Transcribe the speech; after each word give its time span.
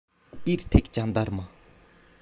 Bir 0.45 0.57
tek 0.57 0.93
candarma… 0.93 1.43